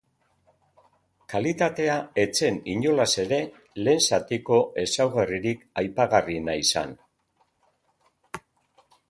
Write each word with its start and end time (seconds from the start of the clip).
Kalitatea 1.33 1.97
ez 2.21 2.25
zen 2.39 2.57
inolaz 2.75 3.07
ere 3.25 3.39
lehen 3.83 4.01
zatiko 4.07 4.59
ezaugarririk 4.87 5.63
aipagarriena 5.83 6.59
izan. 6.65 6.97